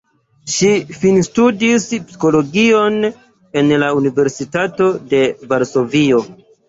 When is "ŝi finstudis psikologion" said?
0.51-2.97